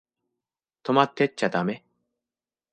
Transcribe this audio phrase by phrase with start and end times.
[0.81, 1.85] 泊まってっちゃだめ？